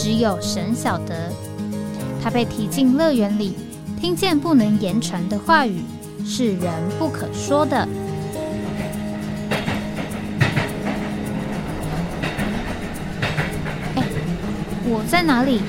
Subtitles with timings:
[0.00, 1.28] 只有神晓得，
[2.22, 3.56] 他被提进乐园里，
[4.00, 5.82] 听见不能言传的话语，
[6.24, 7.76] 是人不可说的。
[13.96, 14.04] 哎，
[14.84, 15.62] 我在哪里？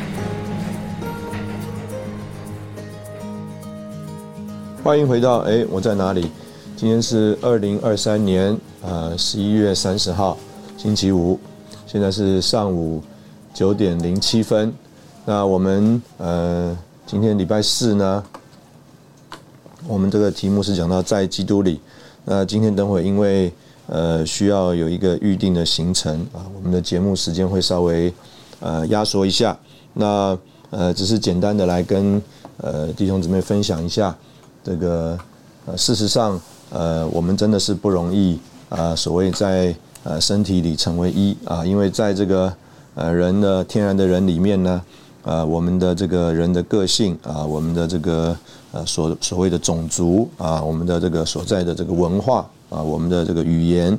[4.83, 6.29] 欢迎回到哎，我在哪里？
[6.75, 10.37] 今天是二零二三年呃十一月三十号，
[10.77, 11.39] 星期五，
[11.87, 13.01] 现在是上午。
[13.53, 14.73] 九点零七分，
[15.25, 18.23] 那我们呃，今天礼拜四呢，
[19.85, 21.79] 我们这个题目是讲到在基督里。
[22.23, 23.51] 那今天等会因为
[23.87, 28.13] 呃需要有一个预定的行程啊，我们的节目时间会稍微
[28.61, 29.57] 呃压缩一下。
[29.93, 30.37] 那
[30.69, 32.21] 呃只是简单的来跟
[32.57, 34.15] 呃弟兄姊妹分享一下
[34.63, 35.17] 这个
[35.65, 36.39] 呃事实上
[36.69, 38.39] 呃我们真的是不容易
[38.69, 42.53] 啊，所谓在呃身体里成为一啊，因为在这个。
[42.99, 44.81] 呃，人的天然的人里面呢，
[45.23, 48.35] 呃，我们的这个人的个性啊，我们的这个
[48.73, 53.97] 呃所所谓的种族啊，我们的这个所在的这个文化啊，我们的这个语言，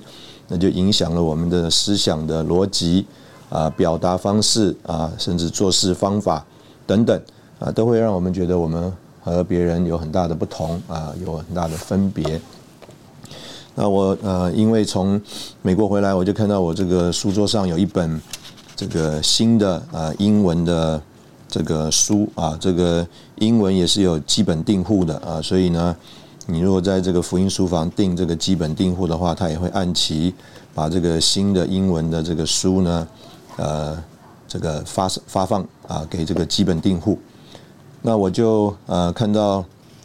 [0.49, 3.07] 那就影响了我们的思想的逻辑
[3.49, 6.45] 啊，表达方式啊，甚至做事方法
[6.87, 7.19] 等等
[7.59, 12.39] 啊，都会让我们觉得我们和别人有很大的不同啊，有很大的分别。
[13.75, 15.19] 那我呃，因为从
[15.63, 18.21] 美国回来，我就看到我这个书桌上有一本。
[18.81, 21.03] 这个新的呃英文的
[21.47, 25.95] 这个书啊，这个英文也是有基本订户的啊，所以呢，
[26.47, 30.35] 你如果在这个福音书房订这个基本订户的话，他也会按期
[30.75, 33.07] 把这个新的英文的这个书呢，
[33.59, 34.03] 呃，
[34.49, 37.19] 这个发发放啊给这个基本订户。
[38.01, 39.63] 那我就呃看到，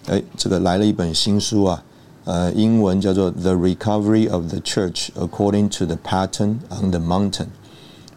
[0.08, 1.82] 哎，这个来了一本新书啊，
[2.26, 7.32] 呃，英文叫做《The Recovery of the Church According to the Pattern on the Mountain》。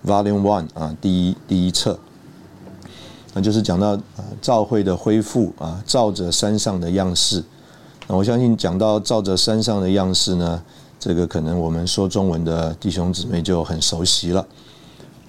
[0.07, 1.99] Volume One 啊，第一第一册，
[3.35, 7.43] 那就是讲到啊，照会的恢复啊，照着山上的样式。
[8.07, 10.63] 那我相信讲到照着山上的样式呢，
[10.99, 14.47] 这个可能我们说中文的弟兄姊妹就很熟悉了。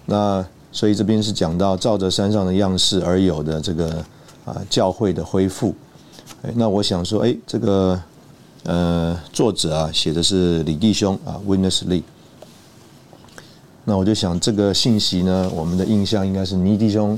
[0.06, 4.06] 那所以这边是讲到照着山上的样式而有的这个
[4.46, 5.75] 啊教会的恢复。
[6.44, 8.01] 哎，那我想说，哎，这个
[8.63, 12.03] 呃作者啊写的是李弟兄啊，Witness Lee。
[13.90, 17.18] 那我就想，这个信息呢，我们的印象应该是尼弟兄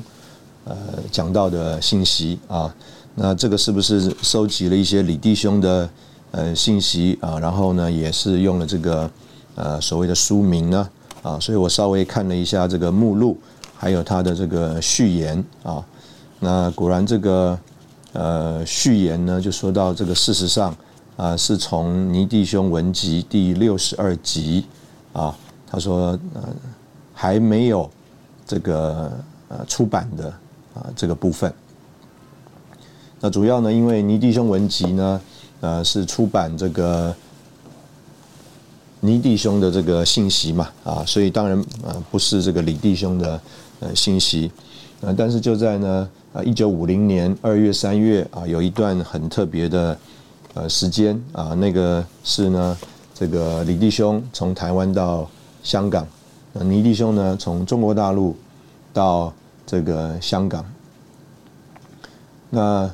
[0.64, 0.74] 呃
[1.12, 2.74] 讲到的信息啊。
[3.14, 5.90] 那这个是不是收集了一些李弟兄的
[6.31, 7.38] 呃信息啊？
[7.40, 9.12] 然后呢，也是用了这个
[9.56, 10.90] 呃所谓的书名呢
[11.22, 11.38] 啊。
[11.42, 13.38] 所以我稍微看了一下这个目录，
[13.76, 15.84] 还有他的这个序言啊。
[16.40, 17.60] 那果然这个
[18.14, 20.74] 呃序言呢，就说到这个事实上
[21.18, 24.64] 啊，是从尼弟兄文集第六十二集
[25.12, 25.36] 啊。
[25.72, 26.44] 他说：“呃，
[27.14, 27.90] 还没有
[28.46, 29.09] 这个
[29.48, 30.28] 呃出版的
[30.74, 31.52] 啊这个部分。
[33.22, 35.22] 那主要呢，因为尼弟兄文集呢，
[35.62, 37.16] 呃是出版这个
[39.00, 43.42] 尼弟兄的这个信息嘛啊，所以当然啊不是这个李弟兄的
[43.80, 44.52] 呃信息
[45.02, 45.16] 啊。
[45.18, 49.98] 但是就在呢啊一九五零年二月三月啊，有一段很特别的
[50.54, 52.78] 呃时间啊，那个是呢
[53.14, 55.30] 这个李弟兄从台湾到。”
[55.64, 56.08] 香港，
[56.54, 57.38] 那尼弟兄呢？
[57.38, 58.36] 从中国大陆
[58.92, 59.32] 到
[59.66, 60.66] 这个香港，
[62.50, 62.92] 那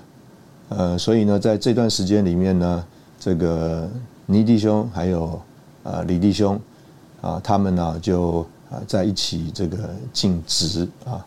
[0.70, 2.86] 呃，所以呢，在这段时间里面呢，
[3.20, 3.90] 这个
[4.26, 5.42] 倪弟兄还有
[5.84, 6.60] 呃李弟兄
[7.22, 11.26] 啊，他们呢就啊在一起这个尽职啊。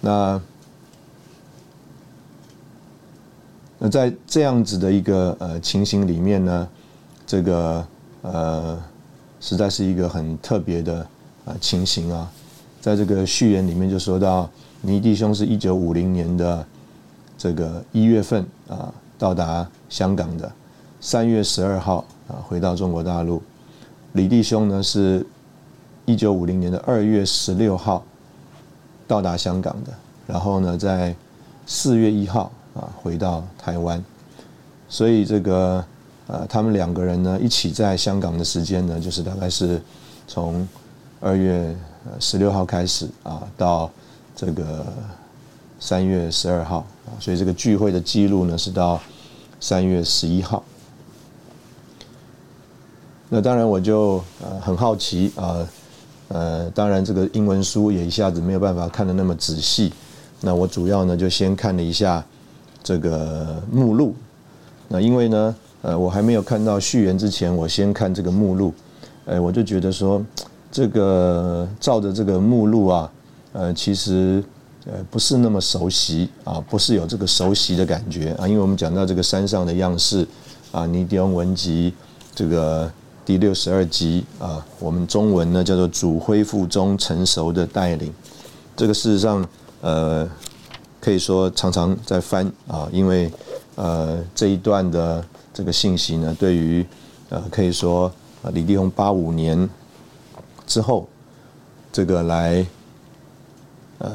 [0.00, 0.40] 那
[3.78, 6.68] 那在这样子的一个呃情形里面呢，
[7.26, 7.86] 这个
[8.22, 8.80] 呃。
[9.40, 11.06] 实在是一个很特别的
[11.44, 12.30] 啊情形啊，
[12.80, 14.48] 在这个序言里面就说到，
[14.80, 16.66] 尼弟兄是一九五零年的
[17.36, 20.50] 这个一月份啊到达香港的，
[21.00, 23.42] 三月十二号啊回到中国大陆，
[24.12, 25.24] 李弟兄呢是
[26.04, 28.04] 一九五零年的二月十六号
[29.06, 29.92] 到达香港的，
[30.26, 31.14] 然后呢在
[31.66, 34.04] 四月一号啊回到台湾，
[34.88, 35.84] 所以这个。
[36.28, 39.82] 呃，他们两个人呢，一起在香港的时间呢，就是大概是
[40.26, 40.66] 从
[41.20, 41.74] 二月
[42.20, 43.90] 十六号开始啊，到
[44.36, 44.86] 这个
[45.80, 49.00] 三月十二号啊，所以这个聚会的记录呢是到
[49.58, 50.62] 三月十一号。
[53.30, 55.66] 那当然我就呃很好奇啊，
[56.28, 59.92] 呃，当然这个英文书也一下子没有办法看得那么仔细。
[60.42, 62.22] 那我主要呢就先看了一下
[62.82, 64.14] 这个目录。
[64.88, 68.72] 那因为呢，呃，我还没有看到序言之前，我先看这个目录。
[69.26, 70.24] 哎，我就觉得说，
[70.70, 73.10] 这个照着这个目录啊，
[73.52, 74.42] 呃，其实
[74.86, 78.46] 呃不是那么熟悉啊，不是有这个熟悉的感觉啊。
[78.46, 80.26] 因为我们讲到这个山上的样式
[80.72, 81.94] 啊，尼迪翁文集
[82.34, 82.90] 这个。
[83.28, 88.10] 第六十二集啊，我们中文呢叫做“主恢复中成熟的带领”。
[88.74, 89.46] 这个事实上，
[89.82, 90.26] 呃，
[90.98, 93.30] 可以说常常在翻啊，因为
[93.74, 95.22] 呃这一段的
[95.58, 96.86] 这个信息呢，对于
[97.30, 98.12] 呃可以说
[98.54, 99.68] 李立宏八五年
[100.68, 101.08] 之后
[101.90, 102.64] 这个来
[103.98, 104.08] 呃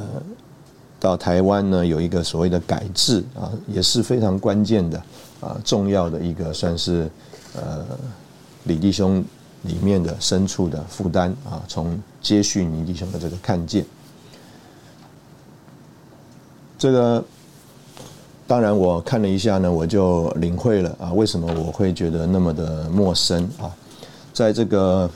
[1.02, 4.98] 到台湾呢有一个所谓的改制啊，也是非常关键的
[5.42, 7.12] 啊重要的一个算是
[7.54, 7.86] 呃。
[8.66, 9.22] 李弟兄
[9.64, 13.86] 里面的深处的负担啊，从接续李弟兄的这个看见，
[16.78, 17.22] 这个
[18.46, 23.72] 当然我看了一下呢，我就领会了啊，为什么我会觉得那么的陌生啊？
[24.34, 25.10] 在这个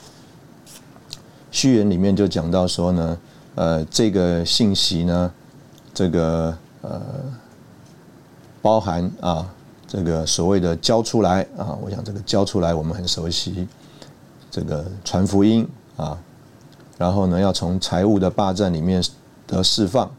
[1.52, 3.18] 序言里面就讲到说呢，
[3.56, 5.32] 呃，这个信息呢，
[5.94, 7.02] 这个呃，
[8.62, 9.48] 包含啊。
[9.90, 13.66] 这个所谓的交出来啊，我想这个交出来我们很熟悉，
[14.52, 15.66] 这个传福音
[15.96, 16.20] 啊，
[16.98, 19.02] 然后呢要从财务的霸占里面
[19.46, 20.12] 得释放，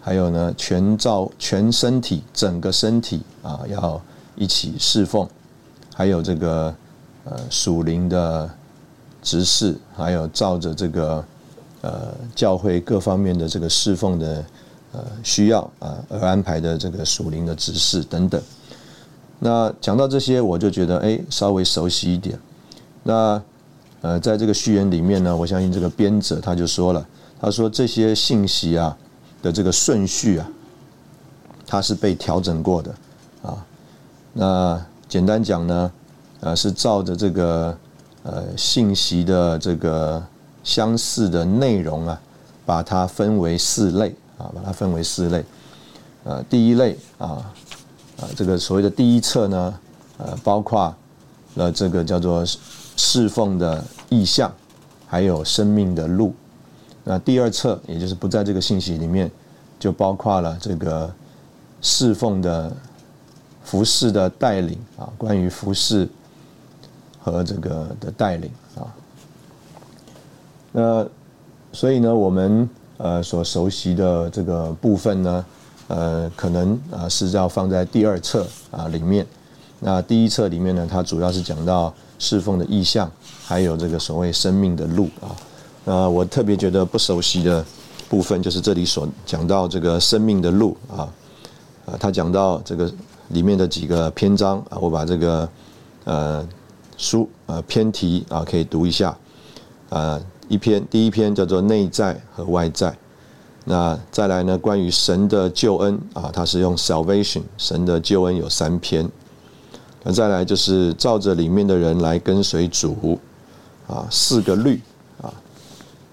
[0.00, 4.00] 还有呢全照全身体整个身体啊要
[4.36, 5.28] 一起侍奉，
[5.94, 6.74] 还有这个
[7.24, 8.48] 呃属灵的
[9.22, 11.24] 执事，还有照着这个
[11.82, 14.44] 呃教会各方面的这个侍奉的
[14.92, 18.40] 呃需要啊而安排的这个属灵的执事等等。
[19.40, 22.38] 那讲到这些，我就觉得哎，稍微熟悉一点。
[23.02, 23.40] 那
[24.00, 27.06] 呃，在这个序言里面呢，我相信这个编者他就说了，
[27.40, 28.96] 他说这些信息啊
[29.42, 30.48] 的这个顺序啊，
[31.66, 32.94] 它是被调整过的
[33.42, 33.66] 啊。
[34.32, 35.92] 那简单讲呢，
[36.40, 37.76] 呃，是照着这个
[38.22, 40.22] 呃信息的这个
[40.62, 42.20] 相似的内容啊，
[42.64, 45.44] 把它分为四类啊，把它分为四类。
[46.24, 47.44] 呃，第一类啊。
[48.20, 49.78] 啊，这个所谓的第一册呢，
[50.16, 50.92] 呃，包括
[51.54, 52.44] 了这个叫做
[52.96, 54.52] 侍奉的意向，
[55.06, 56.34] 还有生命的路。
[57.08, 59.30] 那第二册，也就是不在这个信息里面，
[59.78, 61.10] 就包括了这个
[61.80, 62.70] 侍奉的
[63.64, 66.06] 服饰的带领啊，关于服饰
[67.18, 68.84] 和这个的带领啊。
[70.72, 71.08] 那
[71.72, 72.68] 所以呢，我们
[72.98, 75.44] 呃所熟悉的这个部分呢。
[75.90, 79.26] 呃，可能啊是要放在第二册啊里面。
[79.80, 83.10] 那第一册里面呢，它主要是讲到侍奉的意向，
[83.42, 85.32] 还有这个所谓生命的路啊。
[85.88, 87.64] 那我特别觉得不熟悉的
[88.10, 91.08] 部分，就是这里所讲到这个生命的路啊。
[91.86, 92.92] 啊，他讲到这个
[93.28, 95.48] 里面的几个篇章啊，我把这个
[96.04, 96.46] 呃
[96.98, 99.16] 书呃篇题啊可以读一下
[99.88, 100.20] 啊。
[100.46, 102.94] 一篇第一篇叫做内在和外在。
[103.64, 104.58] 那再来呢？
[104.58, 109.10] 关于神的救恩啊，它是用 salvation，神的救恩有三篇。
[110.02, 113.18] 那再来就是照着里面的人来跟随主
[113.86, 114.80] 啊，四个律，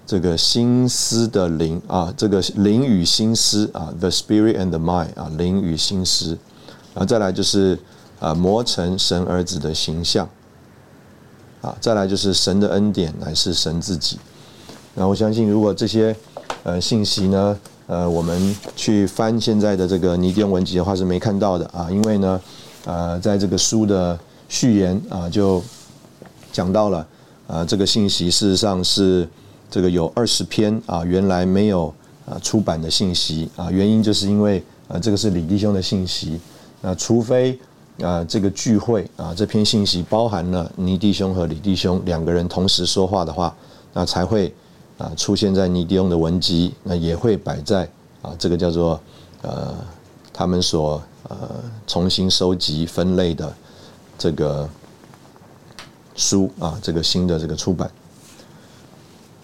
[0.06, 6.38] 这个心思的灵啊，这个灵与心思啊，the spirit and the mind 啊，灵与心思。
[6.94, 7.78] 然后再来就是
[8.20, 10.28] 啊，磨成神儿子的形象
[11.60, 14.18] 啊，再来就是神的恩典乃是神自己。
[14.94, 16.16] 那我相信，如果这些。
[16.62, 17.56] 呃，信息呢？
[17.86, 22.40] 呃，我们去翻现在的这个尼丁文集的话是没看到的啊，因为呢，
[22.84, 25.62] 呃，在这个书的序言啊，就
[26.50, 27.06] 讲到了
[27.46, 29.28] 啊，这个信息事实上是
[29.70, 31.92] 这个有二十篇啊，原来没有
[32.24, 36.40] 啊出版的信息啊，原因就是因为啊，这个是李弟兄的信息，
[36.80, 37.58] 那除非
[38.00, 43.54] 啊这个聚会啊这篇信息包含了尼弟兄和李弟兄两个人同时说话的话，
[43.92, 44.52] 那才会。
[44.98, 47.86] 啊，出现在尼迪翁的文集，那也会摆在
[48.22, 48.98] 啊，这个叫做
[49.42, 49.74] 呃，
[50.32, 51.36] 他们所呃
[51.86, 53.54] 重新收集分类的
[54.16, 54.66] 这个
[56.14, 57.90] 书啊，这个新的这个出版。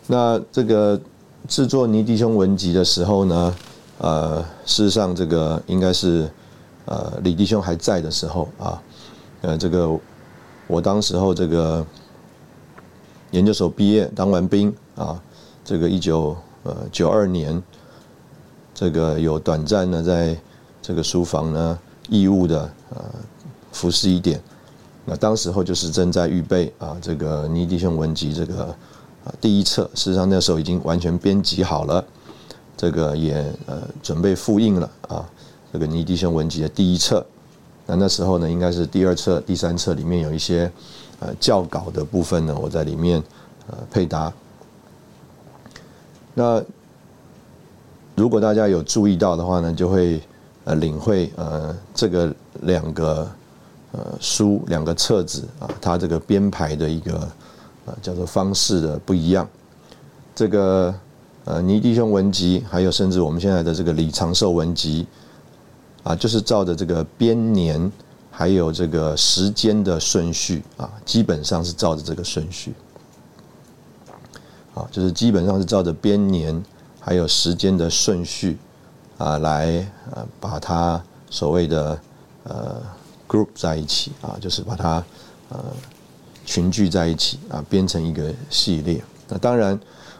[0.07, 1.01] 那这个
[1.49, 3.57] 制作尼迪兄文集的时候呢，
[3.99, 6.31] 呃，事实上这个应该是
[6.87, 8.83] 呃李弟兄还在的时候啊，
[9.43, 9.99] 呃，这个
[10.67, 11.85] 我当时候这个
[13.31, 15.21] 研究所毕业，当完兵啊。
[15.65, 17.63] 这个一九呃九二年，
[18.75, 20.37] 这个有短暂的，在
[20.83, 21.79] 这个书房呢
[22.09, 23.05] 义务的呃
[23.71, 24.43] 服侍一点。
[25.05, 28.75] 那当时候就是正在预备啊，这个尼迪兄文集这个
[29.25, 32.05] 啊第一册，事实上那时候已经完全编辑好了，
[32.77, 33.35] 这个也
[33.67, 35.29] 呃准备复印了啊，
[35.73, 37.25] 这个尼迪兄文集的第一册。
[37.87, 40.71] 那那时候呢，应该是第二册、第三册里面有一些
[41.19, 43.23] 呃教稿的部分呢，我在里面
[43.67, 44.33] 呃配搭。
[46.35, 46.63] 那
[48.15, 50.23] 如果大家有注意到的话呢，就会
[50.65, 53.29] 呃领会呃这个两个
[53.91, 57.29] 呃书两个册子啊，它这个编排的一个
[57.87, 59.49] 啊叫做方式的不一样。
[60.35, 60.95] 这个
[61.45, 65.07] 呃尼弟兄文集，还有甚至我们现在的这个李长寿文集。
[66.05, 67.93] 啊，就是照着这个编年，
[68.29, 72.75] 还有这个时间的顺序啊，基本上是照着这个顺序。
[74.75, 76.61] 啊，就是基本上是照着编年
[76.99, 78.59] 还有时间的顺序
[79.17, 81.97] 啊，来呃把它所谓的
[82.43, 82.83] 呃
[83.29, 85.05] group 在一起啊，就是把它
[85.51, 85.65] 呃
[86.53, 89.03] 群聚在一起啊，编成一个系列。
[89.29, 89.79] 那当然，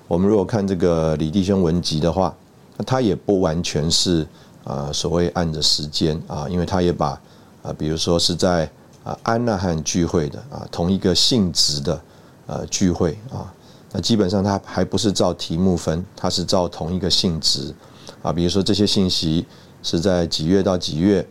[0.09, 2.35] 我们如果看这个李弟兄文集的话，
[2.79, 4.27] 那他也不完全是。
[4.65, 7.21] 啊，所谓按着时间啊，因为他也把
[7.65, 8.71] 啊，比如说是在
[9.03, 12.01] 啊安纳汉聚会的啊同一个性质的
[12.47, 13.53] 呃聚会啊，
[13.91, 17.75] 那基本上他还不是照题目分，他是照同一个性质
[18.23, 19.45] 啊，比如说这些信息
[19.83, 21.27] 是在几月到几月，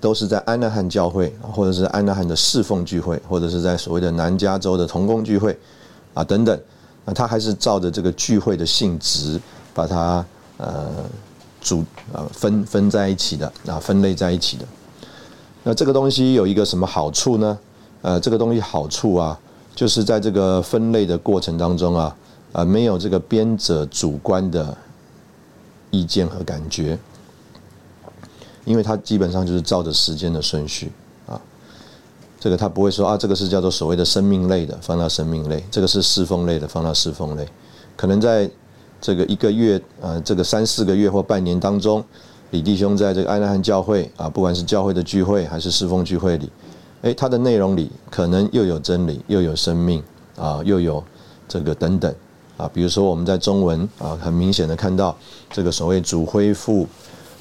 [0.00, 5.58] 都是在安纳汉教会，或者是安纳汉的侍奉聚会，或者是在所谓的南加州的同工聚会
[6.14, 6.60] 啊等等，
[7.04, 9.40] 那他还是照着这个聚会的性质
[9.74, 10.24] 把它
[10.56, 10.88] 呃。
[11.60, 14.64] 组呃分分在一起的啊分类在一起的，
[15.64, 17.58] 那这个东西有一个什么好处呢？
[18.00, 19.36] 呃，这个东西好处啊，
[19.74, 22.16] 就是在这个分类的过程当中啊，
[22.52, 24.74] 啊没有这个编者主观的
[25.90, 26.96] 意见和感觉，
[28.64, 30.92] 因为它基本上就是照着时间的顺序
[31.26, 31.40] 啊，
[32.38, 37.48] 这个他不会说啊这个是叫做所谓的生命类的放到生命类，这个是侍奉类的放到侍奉类，
[37.96, 38.50] 可能在。
[39.00, 42.04] 这个一个月，呃，这个三四个月或半年当中，
[42.50, 46.50] 李弟兄在这个爱纳汉教会啊，不管是教会的聚会还是侍奉聚会里，
[47.02, 50.02] 诶，他的内容里可能又有真理，又有生命
[50.36, 51.00] 啊，又有
[51.46, 52.12] 这个等等
[52.56, 52.68] 啊。
[52.74, 55.16] 比如说我们在中文啊，很明显的看到
[55.48, 56.84] 这个所谓主恢复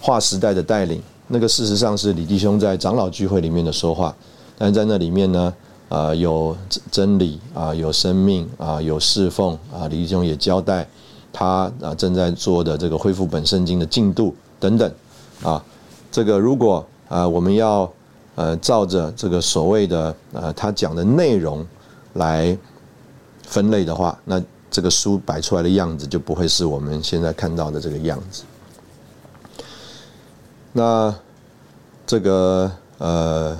[0.07, 4.15] 划时代的带领，那个事实上是李弟兄在长老聚会里面的说话，
[4.57, 5.53] 但是在那里面呢，
[5.89, 6.55] 啊，有
[6.89, 10.87] 真理啊，有生命啊，有侍奉啊，李弟兄也交代。
[11.33, 14.89] 他啊正在做的这个恢复本圣经的进度等等，
[15.43, 15.61] 啊，
[16.09, 17.91] 这个如果啊我们要
[18.35, 21.67] 呃照着这个所谓的呃他讲的内容
[22.13, 22.57] 来
[23.43, 28.43] 分类的话，那这个书摆出来的样子就不会是我们现在看到的这个样子。
[30.77, 31.12] 那
[32.05, 33.57] 这个呃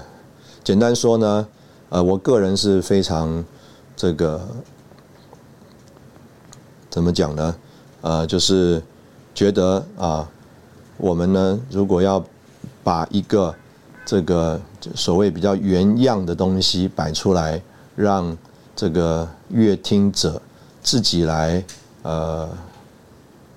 [0.64, 1.48] 简单说呢，
[1.90, 3.44] 呃我个人是非常
[3.96, 4.48] 这个
[6.92, 7.56] 怎么讲呢？
[8.02, 8.80] 呃，就是
[9.34, 10.30] 觉得啊，
[10.98, 12.24] 我们呢，如果要
[12.84, 13.56] 把一个
[14.06, 14.62] 这个
[14.94, 17.60] 所谓比较原样的东西摆出来，
[17.96, 18.38] 让
[18.76, 20.40] 这个乐听者
[20.84, 21.66] 自己来
[22.04, 22.48] 呃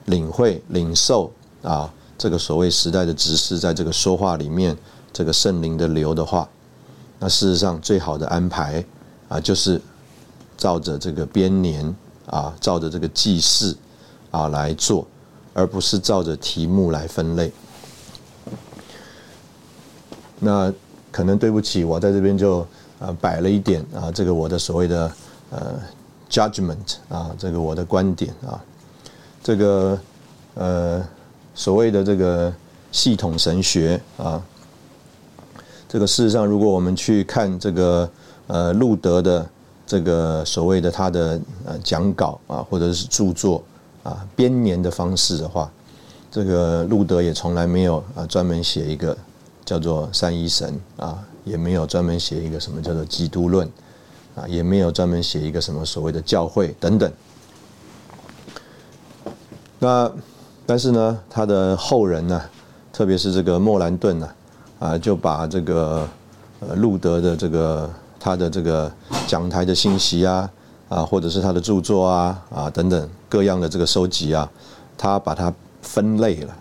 [0.06, 1.30] 领会、领受
[1.62, 4.76] 啊，这个所谓时代的指示，在这个说话里面，
[5.10, 6.46] 这个圣灵的流的话，
[7.18, 8.84] 那事实上最好的安排
[9.30, 9.80] 啊，就是
[10.58, 11.96] 照着这个编年
[12.26, 13.74] 啊，照着这个记事。
[14.32, 15.04] 啊，来做，
[15.52, 17.50] 而不是照着题目来分类。
[20.38, 20.72] 那
[21.10, 22.64] 可能对不起，我在这边就
[23.00, 25.12] 啊摆了一点啊，这个我的所谓的
[25.50, 25.82] 呃
[26.30, 28.62] judgment 啊，这个我的观点啊，
[29.42, 29.98] 这个
[30.54, 31.04] 呃
[31.60, 32.50] 所谓的这个
[32.90, 34.42] 系统神学啊，
[35.86, 38.10] 这个事实上，如果我们去看这个
[38.46, 39.46] 呃路德的
[39.86, 43.62] 这个所谓的他的呃讲稿啊，或者是著作。
[44.02, 45.70] 啊，编年的方式的话，
[46.30, 49.14] 这个路德也从来没有啊专门写一个
[49.62, 53.68] 叫做三一神啊，也没有专门写一个什么叫做基督论
[54.34, 57.12] 啊，也没有专门写一个什么所谓的教会等等。
[59.78, 60.10] 那
[60.70, 62.40] 但是呢，他的后人呢，
[62.92, 64.28] 特别是这个莫兰顿呢，
[64.78, 66.08] 啊，就把这个
[66.60, 68.88] 呃路德的这个他的这个
[69.26, 70.48] 讲台的信息啊。
[70.88, 74.48] 啊，或者是他的著作啊，啊等等各样的这个收集啊，
[74.96, 76.54] 他把它分类了，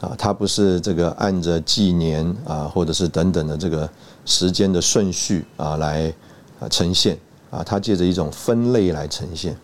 [0.00, 3.88] 啊，他不是这个按着纪年啊，或者是等等的这个
[4.24, 6.12] 时间的顺序啊来
[6.60, 7.18] 啊呈现
[7.50, 9.56] 啊，他借着一种分类来呈现，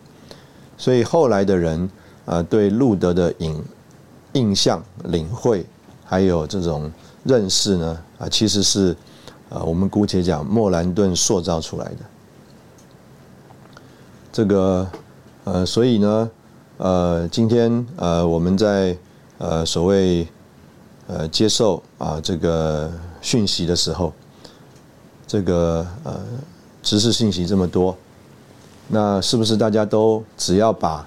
[0.76, 1.88] 所以后来的人
[2.26, 3.62] 啊对路德的影
[4.32, 5.64] 印象、领会，
[6.04, 6.90] 还有这种
[7.22, 8.96] 认识呢，啊，其实是
[9.48, 11.96] 啊，我们姑且讲莫兰顿塑造出来的。
[14.32, 14.88] 这个
[15.44, 16.30] 呃，所以呢，
[16.78, 18.96] 呃，今天呃，我们在
[19.38, 20.26] 呃所谓
[21.06, 22.90] 呃接受啊这个
[23.20, 24.12] 讯息的时候，
[25.26, 26.20] 这个呃
[26.82, 27.96] 知识信息这么多，
[28.88, 31.06] 那是不是大家都只要把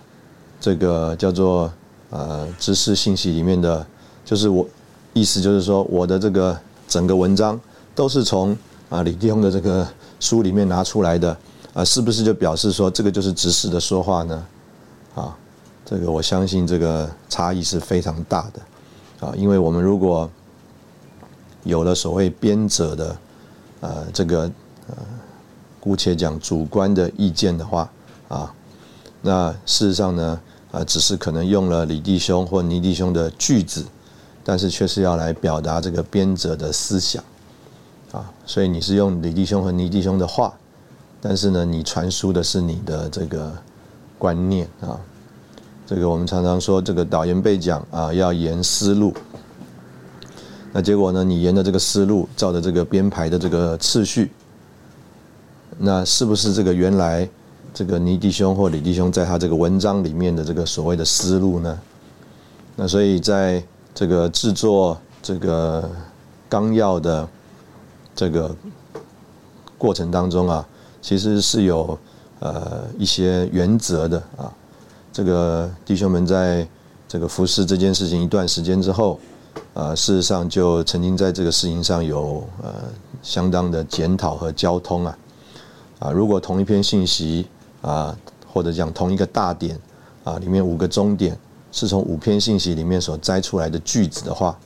[0.60, 1.72] 这个叫做
[2.10, 3.86] 呃知识信息里面的，
[4.26, 4.68] 就是我
[5.14, 7.60] 意思就是说我的这个整个文章
[7.96, 8.58] 都是从
[8.90, 9.88] 啊李弟兄的这个
[10.20, 11.38] 书里面拿出来的。
[11.74, 14.46] 啊，是不是就表示说这个就是直视的说话呢？
[15.14, 15.38] 啊，
[15.86, 20.28] 这个我相信这个差异是非常大的啊，因为我们如果
[21.66, 23.18] 有了所谓编者的
[23.82, 24.50] 呃这个
[24.88, 24.96] 呃
[25.80, 27.88] 姑且讲主观的意见的话
[28.28, 28.52] 啊，
[29.28, 30.40] 那事实上呢
[30.72, 33.84] 啊只是可能用了李弟兄或倪弟兄的句子，
[34.42, 37.22] 但是却是要来表达这个编者的思想
[38.14, 40.54] 啊，所以你是用李弟兄和倪弟兄的话。
[41.20, 43.52] 但是呢，你传输的是你的这个
[44.20, 44.96] 观念啊，
[45.86, 49.14] 这个我们常常说，这个导言被讲啊，要沿思路。
[50.72, 54.32] 那结果呢，你沿着这个思路，照着这个编排的这个次序，
[55.80, 57.28] 那是不是这个原来
[57.78, 61.80] 这个倪弟兄或李弟兄在他这个文章里面的这个所谓的思路呢？
[62.76, 65.88] 那所以在这个制作这个
[66.50, 67.30] 纲要的
[68.16, 68.56] 这个
[69.78, 70.68] 过程当中啊。
[71.04, 71.98] 其实是有
[72.40, 74.52] 呃一些原则的啊，
[75.14, 76.68] 这个弟兄们在
[77.08, 79.20] 这个服侍这件事情一段时间之后，
[79.76, 82.74] 啊，事实上就曾经在这个事情上有呃
[83.22, 85.18] 相当的检讨和交通啊，
[86.00, 87.46] 啊，如果同一篇信息
[87.82, 88.18] 啊，
[88.52, 89.80] 或者讲同一个大点
[90.24, 91.38] 啊，里面五个中点
[91.72, 94.58] 是从五篇信息里面所摘出来的句子的话，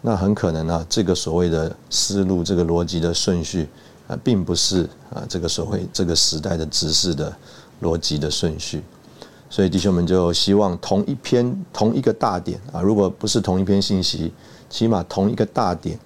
[0.00, 3.68] 那很可能呢，这个所谓的思路，这个逻辑的顺序。
[4.08, 4.82] 啊，并不是
[5.14, 7.32] 啊，这个所谓这个时代的指示的
[7.82, 8.82] 逻辑的顺序，
[9.48, 14.32] 所以弟兄们就希望同一篇同一个大点啊，如果不是同一篇信息，
[14.68, 15.96] 起码同一个大点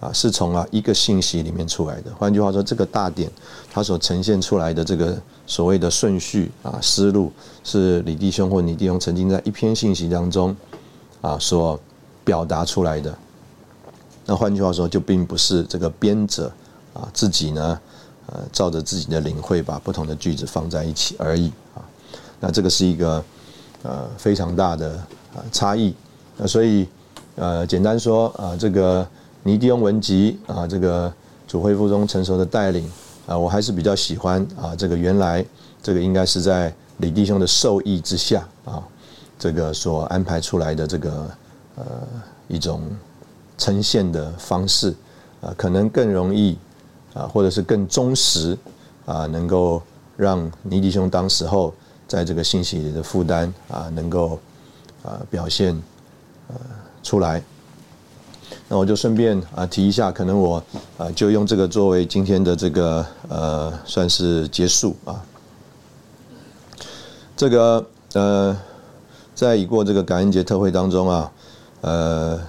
[0.00, 2.10] 啊，是从啊一个信息里面出来的。
[2.18, 3.30] 换句话说，这个大点
[3.70, 10.56] 它所呈现出来的这个所谓的顺序啊思路，是李弟兄或倪弟兄曾经在一篇信息当中
[11.20, 11.78] 啊所
[12.24, 13.16] 表达出来的。
[14.26, 16.52] 那换句话说，就并不是这个编者。
[16.94, 17.80] 啊，自己呢，
[18.26, 21.82] 呃，照着自己的领会，把不同的句子放在一起而已啊。
[22.38, 23.24] 那这个是一个
[23.82, 24.90] 呃非常大的
[25.34, 25.92] 啊差异。
[26.36, 26.86] 那所以
[27.34, 29.04] 呃，简单说啊，这个
[29.42, 31.12] 尼迪翁文集啊，这个
[31.48, 32.88] 主恢复中成熟的带领
[33.26, 34.74] 啊，我还是比较喜欢啊。
[34.76, 35.44] 这个原来
[35.82, 38.82] 这个应该是在李弟兄的授意之下啊，
[39.38, 41.30] 这个所安排出来的这个
[41.76, 41.84] 呃
[42.48, 42.82] 一种
[43.58, 44.94] 呈现的方式
[45.40, 46.58] 啊，可能更容易。
[47.14, 48.58] 啊，或者是更忠实
[49.06, 49.80] 啊，能够
[50.16, 51.72] 让尼弟兄当时候
[52.08, 54.36] 在这个信息里的负担啊，能够
[55.04, 55.80] 啊表现
[56.48, 56.56] 呃
[57.04, 57.40] 出来。
[58.68, 60.62] 那我就顺便啊提一下，可能我
[60.96, 65.22] 啊就用这个作为今天的这个呃算是结束啊。
[67.36, 68.56] 这个呃
[69.34, 71.32] 在已过这个感恩节特会当中啊，
[71.82, 72.40] 呃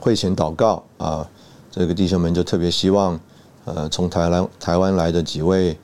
[0.00, 1.28] 会前祷告啊，
[1.70, 3.18] 这个弟兄们就特别希望。
[3.64, 5.78] 呃，从台湾台湾来的几位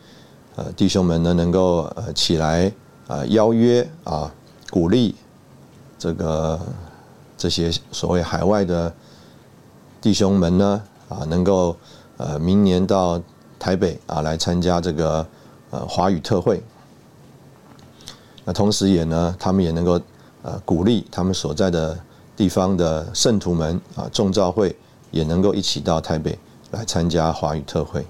[0.56, 2.72] 呃弟兄们呢，能够呃起来
[3.06, 4.28] 啊邀约啊
[4.68, 5.14] 鼓励
[5.96, 6.58] 这个
[7.38, 8.92] 这些所谓海外的
[10.02, 11.74] 弟兄们呢啊，能够
[12.18, 13.18] 呃明年到
[13.58, 15.26] 台北啊来参加这个
[15.70, 16.62] 呃华语特会。
[18.44, 19.98] 那同时也呢，他们也能够
[20.42, 21.98] 呃鼓励他们所在的
[22.36, 24.76] 地方的圣徒们啊众召会
[25.10, 26.38] 也能够一起到台北。
[26.70, 28.04] 来参加华语特会，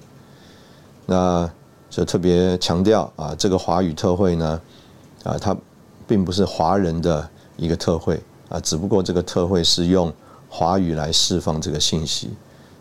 [1.06, 1.48] 那
[1.88, 4.60] 就特别强调啊，这个华语特会呢，
[5.22, 5.56] 啊，它
[6.08, 10.12] 并不是华人的一个特会啊，只不过这个特会是用
[10.48, 12.30] 华语来释放这个信息，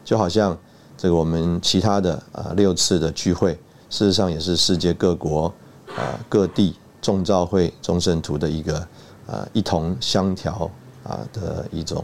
[0.03, 0.58] 就好像
[0.97, 3.53] 这个我们其他的啊六次的聚会，
[3.89, 5.53] 事实上也是世界各国
[5.95, 8.80] 啊各地众召会众圣徒的一个
[9.27, 10.69] 啊一同相调
[11.03, 12.03] 啊的一种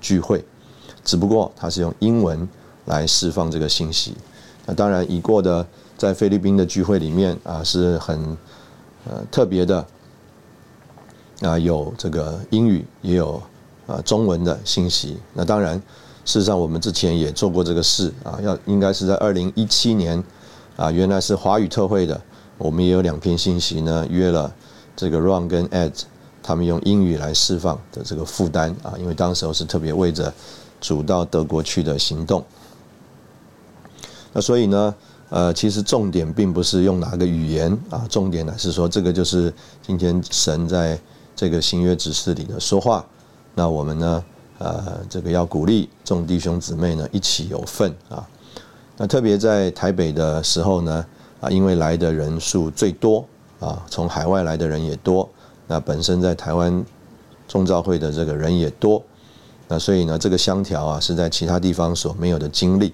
[0.00, 0.44] 聚会，
[1.04, 2.48] 只不过它是用英文。
[2.86, 4.14] 来释放这个信息，
[4.66, 5.66] 那当然已过的
[5.96, 8.36] 在菲律宾的聚会里面啊是很
[9.06, 9.82] 呃特别的
[11.44, 13.40] 啊有这个英语也有
[13.86, 15.18] 啊中文的信息。
[15.32, 15.76] 那当然
[16.24, 20.22] 事实上我们之前也做过这个事啊，要应该是在二零一七年
[20.76, 22.20] 啊原来是华语特会的，
[22.56, 24.52] 我们也有两篇信息呢约了
[24.96, 25.92] 这个 Ron 跟 Ed
[26.42, 30.32] 他们用英语来释放的这个负担啊，因为当时候是特别为着
[30.80, 32.44] 主到德国去的行动。
[34.32, 34.94] 那所以呢，
[35.30, 40.98] 呃，其实重点并不是用哪个语言啊，重点呢是说这个就是今天神在
[41.34, 43.04] 这个新约指示里的说话。
[43.54, 44.24] 那我们呢，
[44.58, 48.26] 呃，这个要鼓励众弟兄姊妹呢一起有份啊。
[48.96, 51.06] 那特别在台北的时候呢，
[51.40, 53.24] 啊，因为来的人数最多
[53.60, 55.28] 啊，从海外来的人也多，
[55.66, 56.84] 那本身在台湾
[57.48, 59.02] 众召会的这个人也多，
[59.68, 62.92] 那所以呢，这个香调啊是在其他地方所没有的经历。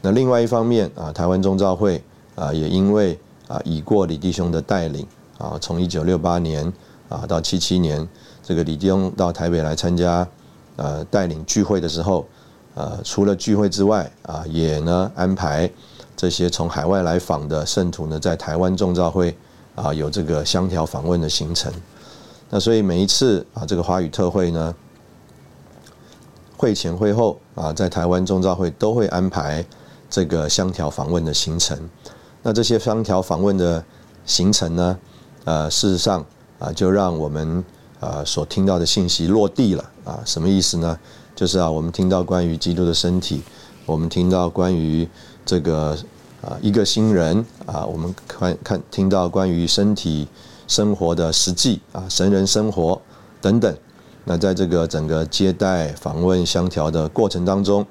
[0.00, 2.02] 那另外一方面啊，台湾中召会
[2.34, 5.06] 啊，也因为啊，已过李弟兄的带领
[5.38, 6.72] 啊，从一九六八年
[7.12, 8.08] 啊到七七年，
[8.42, 10.26] 这个李弟兄到台北来参加
[10.76, 12.26] 呃带领聚会的时候，
[12.74, 15.70] 呃，除了聚会之外啊，也呢安排
[16.16, 19.36] 这些从海外来访的圣徒呢，在台湾中召会
[19.74, 21.72] 啊有这个香调访问的行程。
[22.48, 24.74] 那所以每一次啊，这个华语特会呢，
[26.56, 29.64] 会前会后啊，在台湾中召会都会安排。
[30.14, 31.88] 这个香调访问的行程，
[32.42, 33.82] 那这些香调访问的
[34.26, 34.98] 行程呢？
[35.44, 36.22] 呃，事实上
[36.62, 37.64] 啊，就让我们
[37.98, 40.20] 啊所听到的信息落地了啊。
[40.24, 40.96] 什么意思呢？
[41.34, 43.42] 就是啊，我们听到关于基督的身体，
[43.84, 45.08] 我们听到关于
[45.44, 45.96] 这个
[46.40, 50.28] 啊一个新人啊，我们看看听到关于身体
[50.68, 53.00] 生活的实际啊神人生活
[53.40, 53.76] 等等。
[54.24, 57.84] 那在这个整个接待访问相调的过程当中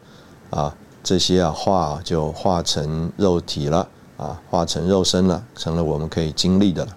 [0.49, 0.73] 啊。
[1.03, 6.95] 这些啊化就化成肉体了啊，化成肉身了，成了我们可以经历的了。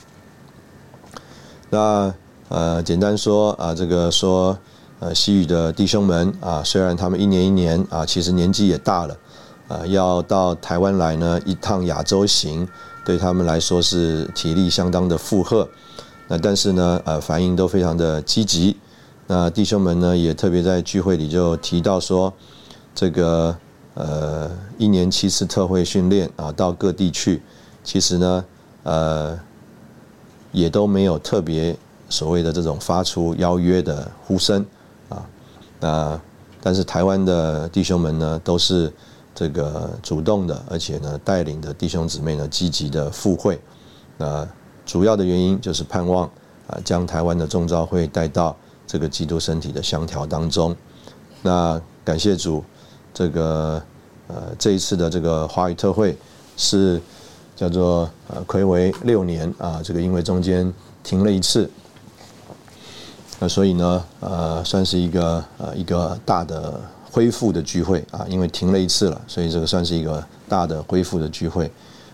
[1.75, 2.15] 那
[2.51, 4.57] 呃，简单说啊，这个说
[5.01, 9.17] 呃，西语的弟兄们啊，虽然他们一年一年啊，其实年纪也大了
[9.67, 12.69] 啊，要到台湾来呢一趟亚洲行，
[13.05, 15.69] 对他们来说是体力相当的负荷。
[16.29, 18.77] 那但是呢，呃，反应都非常的积极。
[19.27, 22.33] 那弟兄们呢，也特别在聚会里就提到说，
[22.95, 23.57] 这个。
[23.97, 27.41] 呃，一年七次特会训练啊，到各地去，
[27.85, 28.45] 其实呢，
[28.83, 29.39] 呃，
[30.55, 31.77] 也都没有特别
[32.09, 34.65] 所谓的这种发出邀约的呼声
[35.11, 35.27] 啊。
[35.79, 36.19] 那
[36.63, 38.91] 但是台湾的弟兄们呢，都是
[39.35, 43.61] 这个主动的，而且呢，带领的弟兄姊妹呢，积极的赴会。
[44.17, 44.49] 那
[44.87, 46.25] 主要的原因就是盼望
[46.67, 50.75] 啊，将台湾的众召会带到这个基督身体的相调当中。
[51.43, 52.65] 那感谢主。
[53.17, 53.81] 这个
[54.27, 56.19] 呃，这一次的这个华语特会
[56.57, 57.01] 是
[57.57, 61.71] 叫做呃，魁为六年啊，这个因为中间停了一次，
[63.39, 71.71] 那所以呢，呃，算是一个呃一个大的恢复的聚会啊，因为停了一次了，所以这个算是一个大的恢复的聚会。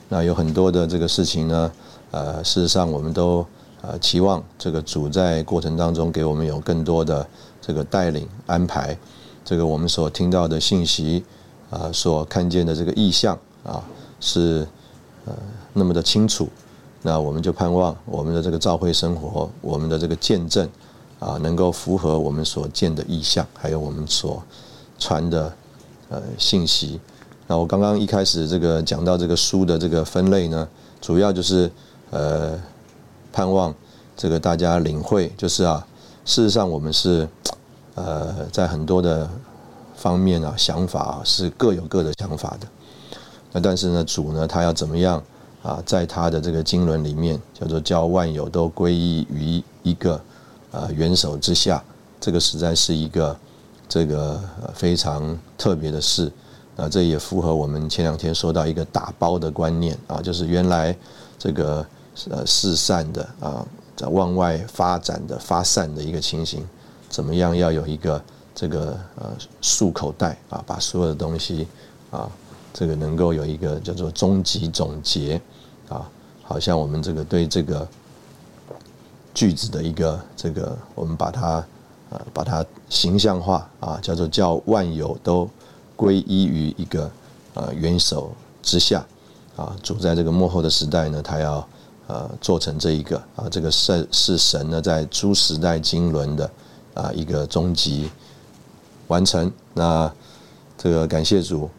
[0.09, 1.72] 那有很多的这个事情呢，
[2.11, 3.46] 呃，事实上我们都
[3.81, 7.26] 呃期望这个主在过程当中给我们有更多的
[7.62, 8.96] 这个带领安排。
[9.44, 11.24] 这个我们所听到的信息，
[11.70, 13.83] 啊，所看见的这个意象啊，
[14.20, 14.66] 是
[15.24, 15.35] 呃
[15.72, 16.48] 那么的清楚，
[17.02, 20.68] 那我们就盼望我们的这个教会生活，我们的这个见证
[21.18, 24.42] 啊，能够符合我们所见的意象，还有我们所
[24.98, 25.52] 传的
[26.09, 27.00] 呃信息。
[27.46, 30.68] 那我刚刚一开始这个讲到这个书的这个分类呢，
[31.00, 31.70] 主要就是
[32.11, 32.59] 呃
[33.33, 33.74] 盼望
[34.16, 35.87] 这个大家领会，就是啊，
[36.24, 37.28] 事实上我们是。
[37.96, 39.28] 呃，在很多的
[39.94, 42.66] 方面啊，想法啊是各有各的想法的。
[43.52, 45.22] 那但是呢，主呢，他要怎么样
[45.62, 50.20] 啊，在他的这个经纶里面，叫做叫万有都归依于一个
[50.70, 51.82] 呃元首之下，
[52.20, 53.36] 这个实在是一个
[53.88, 54.40] 这个
[54.74, 56.30] 非常特别的事。
[56.76, 60.96] 啊，这也符合我们前两天说到一个打包的观念啊，就是原来
[61.38, 61.84] 这个
[62.30, 66.66] 呃四散的啊，在往外发展的发散的一个情形。
[67.10, 68.22] 怎么样要有一个
[68.54, 71.68] 这个呃束口袋啊，把所有的东西
[72.10, 72.30] 啊，
[72.72, 75.40] 这个能够有一个叫做终极总结
[75.88, 76.09] 啊，
[76.42, 77.87] 好像我们这个对这个
[79.35, 81.64] 句子的一个这个，我们把它
[82.11, 85.48] 呃把它形象化啊，叫做叫万有都
[85.96, 87.11] 归依于一个
[87.54, 89.04] 呃元首之下
[89.56, 91.68] 啊，主在这个幕后的时代呢，他要
[92.06, 96.50] 呃做成这一个啊，这个是是神呢在诸时代经纶的。
[96.92, 98.11] 啊，一个终极
[99.06, 99.50] 完成。
[99.72, 100.12] 那
[100.76, 101.70] 这个感谢主，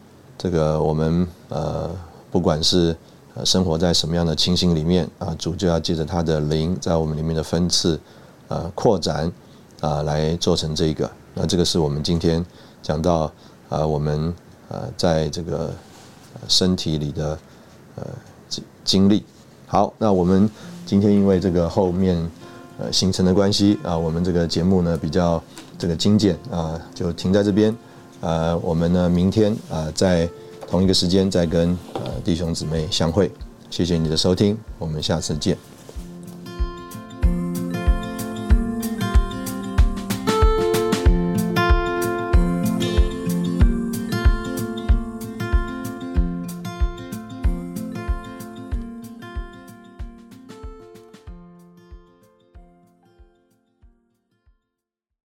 [0.42, 1.88] 这个我们呃，
[2.32, 2.96] 不管是
[3.44, 8.00] 生活在什么样的情形里面啊，主就要借着他的灵，在我们里面的分次
[8.48, 9.30] 呃扩展
[9.78, 11.08] 啊，来做成这个。
[11.34, 12.44] 那这个是我们今天
[12.82, 13.30] 讲到
[13.68, 14.34] 啊，我们
[14.68, 15.72] 呃在这个
[16.48, 17.38] 身体里的
[17.94, 18.04] 呃
[18.82, 19.22] 经历。
[19.68, 20.50] 好，那我们
[20.84, 22.28] 今天因为这个后面。
[22.78, 25.40] 呃行程的关系啊，我们这个节目呢比较
[25.78, 27.72] 这个精简啊，就停在这边。
[28.22, 30.26] 呃，我们呢明天啊在
[30.66, 33.30] 同一个时间再跟呃弟兄姊妹相会。
[33.68, 35.71] 谢谢你的收听，我们下次见。